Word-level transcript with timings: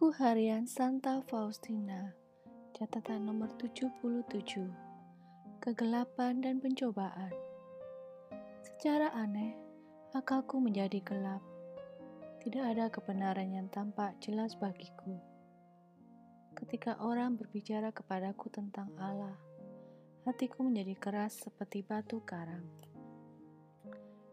Buku 0.00 0.16
Harian 0.16 0.64
Santa 0.64 1.20
Faustina 1.28 2.08
Catatan 2.72 3.28
nomor 3.28 3.52
77 3.60 4.00
Kegelapan 5.60 6.40
dan 6.40 6.56
Pencobaan 6.56 7.28
Secara 8.64 9.12
aneh, 9.12 9.52
akalku 10.16 10.56
menjadi 10.56 11.04
gelap. 11.04 11.44
Tidak 12.40 12.64
ada 12.64 12.88
kebenaran 12.88 13.52
yang 13.52 13.68
tampak 13.68 14.16
jelas 14.24 14.56
bagiku. 14.56 15.20
Ketika 16.56 16.96
orang 17.04 17.36
berbicara 17.36 17.92
kepadaku 17.92 18.48
tentang 18.48 18.88
Allah, 18.96 19.36
hatiku 20.24 20.64
menjadi 20.64 20.96
keras 20.96 21.44
seperti 21.44 21.84
batu 21.84 22.24
karang. 22.24 22.64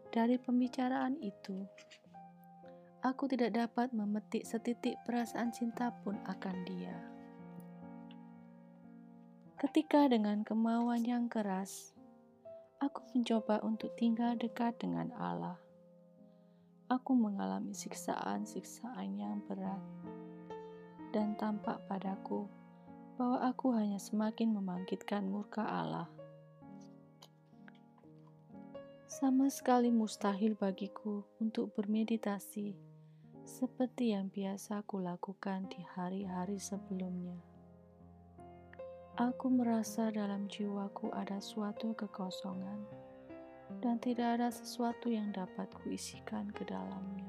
Dari 0.08 0.40
pembicaraan 0.40 1.20
itu, 1.20 1.68
aku 3.02 3.30
tidak 3.30 3.54
dapat 3.54 3.94
memetik 3.94 4.42
setitik 4.42 4.98
perasaan 5.06 5.54
cinta 5.54 5.94
pun 6.02 6.18
akan 6.26 6.56
dia. 6.66 6.96
Ketika 9.58 10.06
dengan 10.10 10.42
kemauan 10.42 11.02
yang 11.02 11.26
keras, 11.30 11.94
aku 12.78 13.02
mencoba 13.14 13.62
untuk 13.62 13.94
tinggal 13.98 14.34
dekat 14.38 14.74
dengan 14.78 15.10
Allah. 15.18 15.58
Aku 16.88 17.12
mengalami 17.14 17.74
siksaan-siksaan 17.74 19.18
yang 19.18 19.42
berat, 19.44 19.82
dan 21.10 21.34
tampak 21.36 21.82
padaku 21.90 22.48
bahwa 23.18 23.50
aku 23.50 23.74
hanya 23.74 23.98
semakin 23.98 24.54
membangkitkan 24.54 25.26
murka 25.26 25.66
Allah. 25.66 26.06
Sama 29.10 29.50
sekali 29.50 29.90
mustahil 29.90 30.54
bagiku 30.54 31.26
untuk 31.42 31.74
bermeditasi 31.74 32.87
seperti 33.58 34.14
yang 34.14 34.30
biasa 34.30 34.86
aku 34.86 35.02
lakukan 35.02 35.66
di 35.66 35.82
hari-hari 35.98 36.62
sebelumnya. 36.62 37.34
Aku 39.18 39.50
merasa 39.50 40.14
dalam 40.14 40.46
jiwaku 40.46 41.10
ada 41.10 41.42
suatu 41.42 41.90
kekosongan 41.90 42.86
dan 43.82 43.98
tidak 43.98 44.38
ada 44.38 44.54
sesuatu 44.54 45.10
yang 45.10 45.34
dapat 45.34 45.66
kuisikan 45.82 46.46
ke 46.54 46.62
dalamnya. 46.70 47.26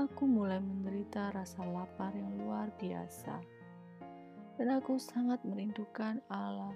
Aku 0.00 0.24
mulai 0.24 0.64
menderita 0.64 1.36
rasa 1.36 1.68
lapar 1.68 2.16
yang 2.16 2.32
luar 2.40 2.72
biasa 2.80 3.44
dan 4.56 4.68
aku 4.72 4.96
sangat 4.96 5.44
merindukan 5.44 6.16
Allah. 6.32 6.72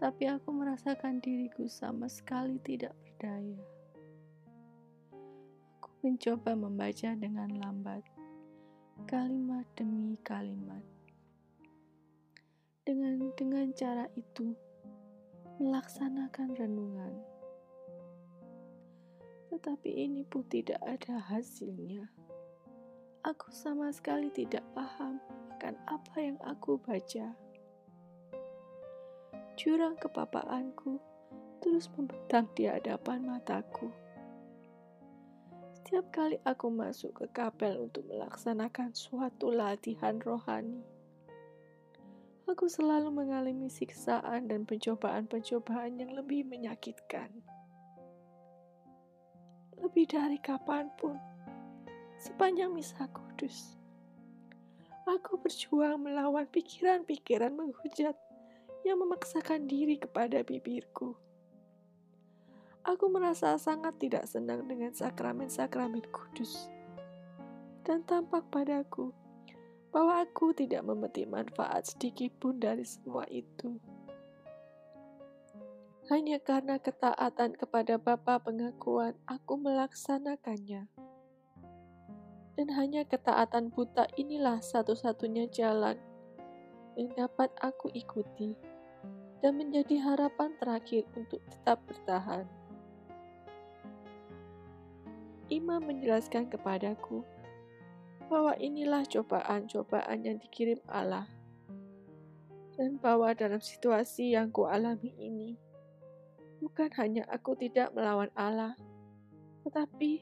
Tapi 0.00 0.32
aku 0.32 0.48
merasakan 0.56 1.20
diriku 1.20 1.68
sama 1.68 2.08
sekali 2.08 2.56
tidak 2.64 2.96
berdaya 3.04 3.77
mencoba 5.98 6.54
membaca 6.54 7.10
dengan 7.18 7.50
lambat, 7.58 8.06
kalimat 9.10 9.66
demi 9.74 10.14
kalimat. 10.22 10.82
Dengan 12.86 13.34
dengan 13.34 13.74
cara 13.74 14.06
itu, 14.14 14.54
melaksanakan 15.58 16.54
renungan. 16.54 17.12
Tetapi 19.50 19.90
ini 19.90 20.22
pun 20.22 20.46
tidak 20.46 20.78
ada 20.86 21.18
hasilnya. 21.18 22.06
Aku 23.26 23.50
sama 23.50 23.90
sekali 23.90 24.30
tidak 24.30 24.62
paham 24.78 25.18
akan 25.58 25.74
apa 25.90 26.16
yang 26.22 26.38
aku 26.46 26.78
baca. 26.78 27.34
Jurang 29.58 29.98
kepapaanku 29.98 31.02
terus 31.58 31.90
membentang 31.98 32.46
di 32.54 32.70
hadapan 32.70 33.26
mataku. 33.26 33.90
Setiap 35.88 36.12
kali 36.12 36.36
aku 36.44 36.68
masuk 36.68 37.16
ke 37.16 37.26
kapel 37.32 37.88
untuk 37.88 38.04
melaksanakan 38.12 38.92
suatu 38.92 39.48
latihan 39.48 40.20
rohani, 40.20 40.84
aku 42.44 42.68
selalu 42.68 43.08
mengalami 43.08 43.72
siksaan 43.72 44.52
dan 44.52 44.68
pencobaan-pencobaan 44.68 45.96
yang 45.96 46.12
lebih 46.12 46.44
menyakitkan. 46.44 47.32
Lebih 49.80 50.12
dari 50.12 50.36
kapan 50.44 50.92
pun, 51.00 51.16
sepanjang 52.20 52.68
misa 52.68 53.08
kudus, 53.08 53.80
aku 55.08 55.40
berjuang 55.40 56.04
melawan 56.04 56.44
pikiran-pikiran 56.52 57.56
menghujat 57.56 58.12
yang 58.84 59.00
memaksakan 59.00 59.64
diri 59.64 59.96
kepada 59.96 60.44
bibirku. 60.44 61.16
Aku 62.88 63.12
merasa 63.12 63.52
sangat 63.60 64.00
tidak 64.00 64.24
senang 64.24 64.64
dengan 64.64 64.88
sakramen-sakramen 64.96 66.08
kudus. 66.08 66.72
Dan 67.84 68.00
tampak 68.08 68.48
padaku 68.48 69.12
bahwa 69.92 70.24
aku 70.24 70.56
tidak 70.56 70.88
memetik 70.88 71.28
manfaat 71.28 71.84
sedikit 71.84 72.32
pun 72.40 72.56
dari 72.56 72.88
semua 72.88 73.28
itu. 73.28 73.76
Hanya 76.08 76.40
karena 76.40 76.80
ketaatan 76.80 77.60
kepada 77.60 78.00
Bapa 78.00 78.40
pengakuan, 78.40 79.12
aku 79.28 79.60
melaksanakannya. 79.60 80.88
Dan 82.56 82.68
hanya 82.72 83.04
ketaatan 83.04 83.68
buta 83.68 84.08
inilah 84.16 84.64
satu-satunya 84.64 85.52
jalan 85.52 86.00
yang 86.96 87.12
dapat 87.12 87.52
aku 87.60 87.92
ikuti 87.92 88.56
dan 89.44 89.60
menjadi 89.60 90.00
harapan 90.00 90.56
terakhir 90.56 91.04
untuk 91.12 91.44
tetap 91.52 91.84
bertahan. 91.84 92.57
Imam 95.48 95.80
menjelaskan 95.80 96.52
kepadaku 96.52 97.24
bahwa 98.28 98.52
inilah 98.60 99.08
cobaan-cobaan 99.08 100.20
yang 100.20 100.36
dikirim 100.36 100.76
Allah, 100.84 101.24
dan 102.76 103.00
bahwa 103.00 103.32
dalam 103.32 103.58
situasi 103.58 104.36
yang 104.36 104.52
kualami 104.52 105.16
ini, 105.16 105.56
bukan 106.60 106.92
hanya 107.00 107.24
aku 107.32 107.56
tidak 107.56 107.96
melawan 107.96 108.28
Allah, 108.36 108.76
tetapi 109.64 110.20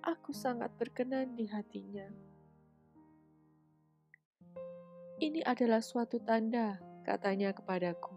aku 0.00 0.32
sangat 0.32 0.72
berkenan 0.80 1.36
di 1.36 1.44
hatinya. 1.44 2.08
Ini 5.20 5.44
adalah 5.44 5.84
suatu 5.84 6.16
tanda, 6.24 6.80
katanya 7.04 7.52
kepadaku, 7.52 8.16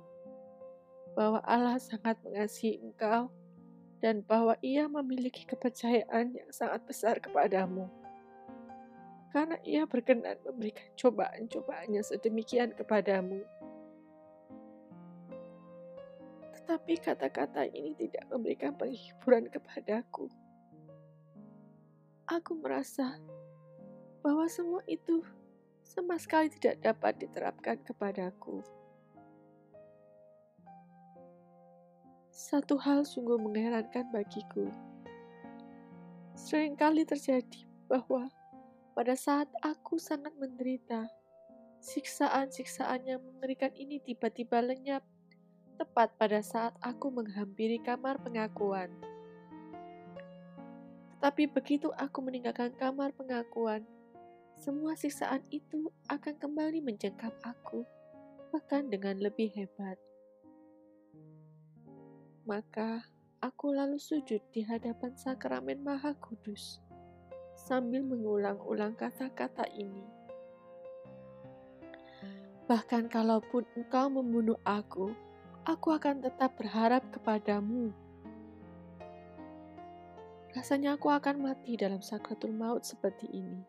bahwa 1.19 1.44
Allah 1.44 1.75
sangat 1.84 2.16
mengasihi 2.23 2.79
engkau 2.79 3.28
dan 4.03 4.19
bahwa 4.19 4.59
ia 4.59 4.91
memiliki 4.91 5.47
kepercayaan 5.47 6.36
yang 6.36 6.52
sangat 6.52 6.84
besar 6.84 7.24
kepadamu. 7.24 7.88
Karena 9.31 9.56
ia 9.64 9.88
berkenan 9.88 10.36
memberikan 10.44 10.91
cobaan-cobaannya 11.00 12.03
sedemikian 12.03 12.75
kepadamu. 12.75 13.47
Tetapi 16.52 16.94
kata-kata 17.00 17.64
ini 17.72 17.96
tidak 17.96 18.28
memberikan 18.28 18.75
penghiburan 18.75 19.47
kepadaku. 19.47 20.28
Aku 22.28 22.59
merasa 22.59 23.16
bahwa 24.20 24.52
semua 24.52 24.84
itu 24.84 25.24
sama 25.80 26.20
sekali 26.20 26.52
tidak 26.52 26.84
dapat 26.84 27.24
diterapkan 27.24 27.80
kepadaku. 27.88 28.59
Satu 32.43 32.75
hal 32.75 33.07
sungguh 33.07 33.39
mengherankan 33.39 34.11
bagiku. 34.11 34.67
Seringkali 36.35 37.07
terjadi 37.07 37.63
bahwa 37.87 38.27
pada 38.91 39.15
saat 39.15 39.47
aku 39.63 39.95
sangat 39.95 40.35
menderita, 40.35 41.07
siksaan-siksaan 41.79 43.07
yang 43.07 43.23
mengerikan 43.23 43.71
ini 43.79 44.03
tiba-tiba 44.03 44.59
lenyap 44.59 45.07
tepat 45.79 46.19
pada 46.19 46.43
saat 46.43 46.75
aku 46.83 47.15
menghampiri 47.15 47.79
kamar 47.79 48.19
pengakuan. 48.19 48.91
Tetapi 51.16 51.47
begitu 51.47 51.96
aku 51.96 52.28
meninggalkan 52.28 52.75
kamar 52.75 53.16
pengakuan, 53.16 53.87
semua 54.59 54.99
siksaan 54.99 55.47
itu 55.47 55.87
akan 56.11 56.35
kembali 56.35 56.84
mencengkam 56.84 57.31
aku, 57.39 57.87
bahkan 58.51 58.91
dengan 58.91 59.16
lebih 59.23 59.47
hebat. 59.55 59.96
Maka 62.43 63.07
aku 63.40 63.72
lalu 63.72 63.95
sujud 63.95 64.43
di 64.51 64.67
hadapan 64.67 65.16
sakramen 65.16 65.79
Maha 65.79 66.11
Kudus 66.19 66.84
sambil 67.55 68.03
mengulang-ulang 68.03 68.99
kata-kata 68.99 69.63
ini. 69.72 70.03
Bahkan 72.67 73.07
kalaupun 73.07 73.63
engkau 73.79 74.11
membunuh 74.11 74.59
aku, 74.67 75.16
aku 75.63 75.95
akan 75.95 76.19
tetap 76.19 76.59
berharap 76.59 77.03
kepadamu. 77.16 77.95
Rasanya 80.51 80.99
aku 80.99 81.07
akan 81.16 81.47
mati 81.47 81.79
dalam 81.79 82.03
sakratul 82.03 82.51
maut 82.51 82.84
seperti 82.84 83.31
ini. 83.31 83.63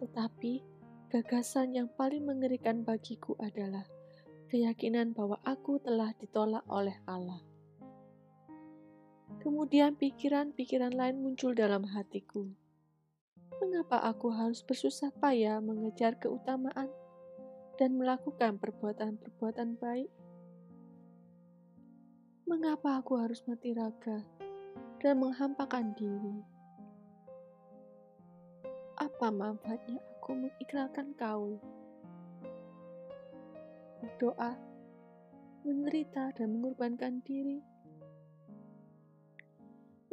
Tetapi 0.00 0.52
gagasan 1.12 1.76
yang 1.76 1.92
paling 1.92 2.24
mengerikan 2.24 2.80
bagiku 2.80 3.36
adalah 3.36 3.84
keyakinan 4.52 5.16
bahwa 5.16 5.40
aku 5.48 5.80
telah 5.80 6.12
ditolak 6.20 6.60
oleh 6.68 6.92
Allah. 7.08 7.40
Kemudian 9.40 9.96
pikiran-pikiran 9.96 10.92
lain 10.92 11.24
muncul 11.24 11.56
dalam 11.56 11.88
hatiku. 11.88 12.52
Mengapa 13.64 14.04
aku 14.04 14.28
harus 14.28 14.60
bersusah 14.60 15.08
payah 15.16 15.56
mengejar 15.64 16.20
keutamaan 16.20 16.92
dan 17.80 17.96
melakukan 17.96 18.60
perbuatan-perbuatan 18.60 19.80
baik? 19.80 20.12
Mengapa 22.44 23.00
aku 23.00 23.16
harus 23.24 23.40
mati 23.48 23.72
raga 23.72 24.20
dan 25.00 25.16
menghampakan 25.16 25.96
diri? 25.96 26.44
Apa 29.00 29.32
manfaatnya 29.32 29.96
aku 30.20 30.36
mengikrarkan 30.36 31.16
kaul? 31.16 31.56
Berdoa, 34.02 34.58
menderita, 35.62 36.34
dan 36.34 36.58
mengorbankan 36.58 37.22
diri 37.22 37.62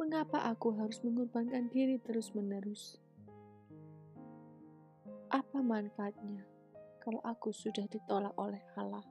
Mengapa 0.00 0.48
aku 0.48 0.72
harus 0.80 0.96
mengorbankan 1.04 1.68
diri 1.68 2.00
terus-menerus? 2.00 2.96
Apa 5.28 5.60
manfaatnya 5.60 6.40
kalau 7.04 7.20
aku 7.20 7.52
sudah 7.52 7.84
ditolak 7.84 8.32
oleh 8.40 8.64
Allah? 8.80 9.04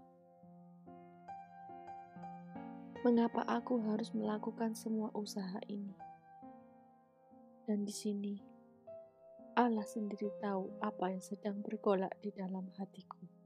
Mengapa 3.06 3.46
aku 3.46 3.78
harus 3.86 4.10
melakukan 4.18 4.74
semua 4.74 5.14
usaha 5.14 5.62
ini? 5.70 5.94
Dan 7.70 7.86
di 7.86 7.94
sini, 7.94 8.36
Allah 9.54 9.86
sendiri 9.86 10.34
tahu 10.42 10.74
apa 10.82 11.14
yang 11.14 11.22
sedang 11.22 11.62
bergolak 11.62 12.18
di 12.18 12.34
dalam 12.34 12.66
hatiku. 12.82 13.39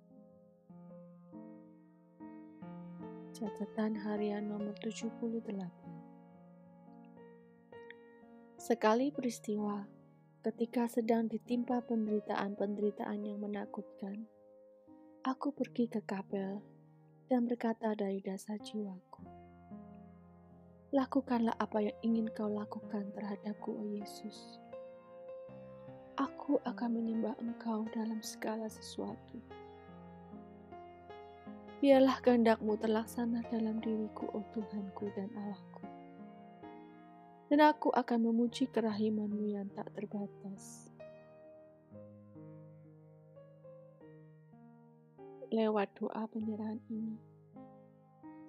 Catatan 3.43 3.99
harian 3.99 4.47
nomor 4.47 4.71
78 4.79 5.19
Sekali 8.55 9.11
peristiwa, 9.11 9.83
ketika 10.39 10.87
sedang 10.87 11.27
ditimpa 11.27 11.83
penderitaan-penderitaan 11.83 13.19
yang 13.19 13.43
menakutkan, 13.43 14.31
aku 15.27 15.51
pergi 15.51 15.91
ke 15.91 15.99
kapel 16.07 16.63
dan 17.27 17.43
berkata 17.43 17.91
dari 17.91 18.23
dasar 18.23 18.55
jiwaku, 18.63 19.27
Lakukanlah 20.95 21.59
apa 21.59 21.83
yang 21.83 21.97
ingin 21.99 22.31
kau 22.31 22.47
lakukan 22.47 23.11
terhadapku, 23.11 23.75
oh 23.75 23.91
Yesus. 23.91 24.63
Aku 26.15 26.63
akan 26.63 26.95
menyembah 26.95 27.35
Engkau 27.43 27.83
dalam 27.91 28.23
segala 28.23 28.71
sesuatu. 28.71 29.43
Biarlah 31.83 32.23
kehendakmu 32.23 32.79
terlaksana 32.79 33.43
dalam 33.51 33.83
diriku, 33.83 34.31
oh 34.31 34.47
Tuhanku 34.55 35.11
dan 35.19 35.27
Allahku 35.35 35.83
dan 37.53 37.69
aku 37.69 37.93
akan 37.93 38.33
memuji 38.33 38.65
kerahimanmu 38.65 39.45
yang 39.53 39.69
tak 39.77 39.85
terbatas. 39.93 40.89
Lewat 45.53 45.93
doa 45.93 46.25
penyerahan 46.33 46.81
ini, 46.89 47.13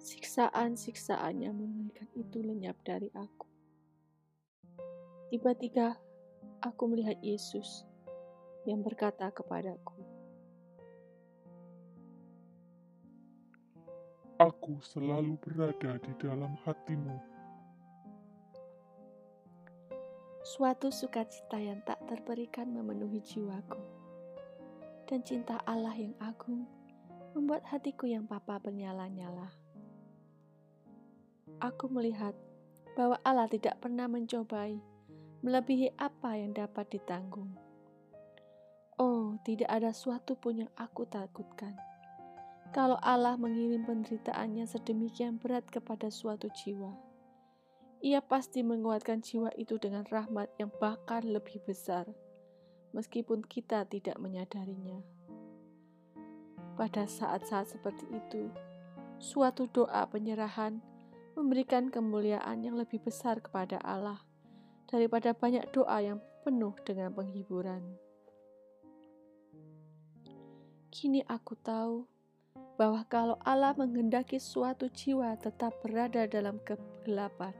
siksaan-siksaan 0.01 1.37
yang 1.37 1.53
mengerikan 1.53 2.09
itu 2.17 2.41
lenyap 2.41 2.81
dari 2.81 3.13
aku. 3.13 3.45
Tiba-tiba 5.29 6.01
aku 6.65 6.83
melihat 6.89 7.21
Yesus 7.21 7.85
yang 8.65 8.81
berkata 8.81 9.29
kepadaku, 9.29 10.01
Aku 14.35 14.83
selalu 14.83 15.39
berada 15.39 15.95
di 15.95 16.11
dalam 16.19 16.59
hatimu 16.67 17.15
Suatu 20.43 20.91
sukacita 20.91 21.55
yang 21.55 21.79
tak 21.87 22.03
terberikan 22.03 22.67
memenuhi 22.67 23.23
jiwaku. 23.23 23.79
Dan 25.07 25.23
cinta 25.23 25.63
Allah 25.63 25.95
yang 25.95 26.11
agung 26.19 26.67
membuat 27.31 27.63
hatiku 27.63 28.11
yang 28.11 28.27
papa 28.27 28.59
bernyala-nyala. 28.59 29.55
Aku 31.63 31.87
melihat 31.87 32.35
bahwa 32.99 33.15
Allah 33.23 33.47
tidak 33.47 33.79
pernah 33.79 34.11
mencobai 34.11 34.83
melebihi 35.47 35.95
apa 35.95 36.35
yang 36.35 36.51
dapat 36.51 36.91
ditanggung. 36.91 37.55
Oh, 38.99 39.39
tidak 39.47 39.71
ada 39.71 39.95
suatu 39.95 40.35
pun 40.35 40.67
yang 40.67 40.71
aku 40.75 41.07
takutkan. 41.07 41.94
Kalau 42.73 42.97
Allah 43.03 43.37
mengirim 43.37 43.85
penderitaannya 43.85 44.65
sedemikian 44.65 45.37
berat 45.37 45.67
kepada 45.69 46.09
suatu 46.09 46.49
jiwa 46.49 47.05
ia 48.05 48.21
pasti 48.21 48.61
menguatkan 48.61 49.25
jiwa 49.25 49.49
itu 49.57 49.81
dengan 49.81 50.05
rahmat 50.05 50.45
yang 50.61 50.69
bahkan 50.77 51.25
lebih 51.25 51.57
besar, 51.65 52.05
meskipun 52.93 53.41
kita 53.41 53.81
tidak 53.89 54.21
menyadarinya. 54.21 55.01
Pada 56.77 57.09
saat-saat 57.09 57.73
seperti 57.73 58.05
itu, 58.13 58.53
suatu 59.17 59.65
doa 59.65 60.05
penyerahan 60.05 60.85
memberikan 61.33 61.89
kemuliaan 61.89 62.61
yang 62.61 62.77
lebih 62.77 63.01
besar 63.01 63.41
kepada 63.41 63.81
Allah 63.81 64.21
daripada 64.85 65.33
banyak 65.33 65.65
doa 65.73 65.97
yang 65.97 66.21
penuh 66.45 66.77
dengan 66.85 67.09
penghiburan. 67.09 67.81
Kini 70.93 71.25
aku 71.25 71.57
tahu 71.57 72.05
bahwa 72.75 73.07
kalau 73.07 73.39
Allah 73.43 73.71
menghendaki 73.75 74.39
suatu 74.39 74.91
jiwa 74.91 75.35
tetap 75.39 75.75
berada 75.79 76.27
dalam 76.27 76.59
kegelapan, 76.67 77.55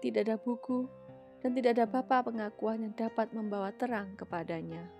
tidak 0.00 0.28
ada 0.28 0.36
buku, 0.40 0.88
dan 1.40 1.56
tidak 1.56 1.76
ada 1.76 1.86
bapa 1.88 2.24
pengakuan 2.24 2.84
yang 2.84 2.94
dapat 2.96 3.32
membawa 3.32 3.72
terang 3.76 4.16
kepadanya. 4.16 4.99